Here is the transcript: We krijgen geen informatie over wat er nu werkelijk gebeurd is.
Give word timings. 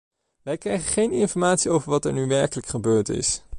We 0.41 0.57
krijgen 0.57 0.91
geen 0.91 1.11
informatie 1.11 1.71
over 1.71 1.89
wat 1.89 2.05
er 2.05 2.13
nu 2.13 2.27
werkelijk 2.27 2.67
gebeurd 2.67 3.09
is. 3.09 3.41